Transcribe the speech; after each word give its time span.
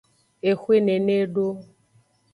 Exwe 0.49 0.75
nene 0.85 1.13
edo. 1.23 1.47